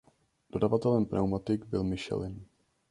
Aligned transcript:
Dodavatelem 0.49 1.05
pneumatik 1.05 1.65
byl 1.65 1.83
Michelin. 1.83 2.45